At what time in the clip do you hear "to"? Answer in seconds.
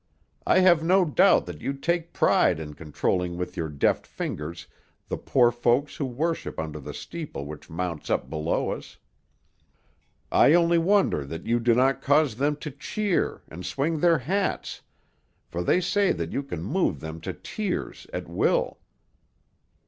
12.61-12.71, 17.21-17.33